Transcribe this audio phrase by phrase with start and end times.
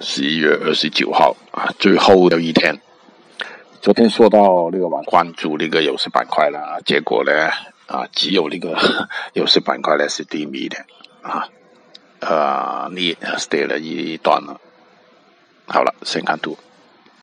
[0.00, 2.80] 十一月二十九号啊，最后的一天。
[3.80, 7.32] 昨天说到那个网关注那个有色板块了，结果呢
[7.86, 8.78] 啊，只有那个
[9.34, 10.76] 有色板块呢是低迷的
[11.22, 11.48] 啊，
[12.20, 13.16] 呃，你
[13.50, 14.60] 跌了一段了。
[15.66, 16.56] 好了，先看图。